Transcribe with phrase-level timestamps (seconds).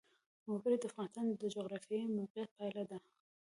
[0.51, 2.97] وګړي د افغانستان د جغرافیایي موقیعت پایله ده.